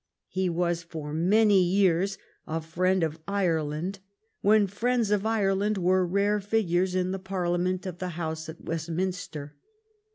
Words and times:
He 0.29 0.49
was 0.49 0.81
for 0.81 1.13
many 1.13 1.61
years 1.61 2.17
a 2.47 2.59
friend 2.59 3.03
of 3.03 3.19
Ireland 3.27 3.99
when 4.41 4.65
friends 4.65 5.11
of 5.11 5.27
Ireland 5.27 5.77
were 5.77 6.07
rare 6.07 6.39
figures 6.39 6.95
in 6.95 7.11
the 7.11 7.19
Parliament 7.19 7.85
House 7.85 8.49
at 8.49 8.61
Westminster. 8.63 9.55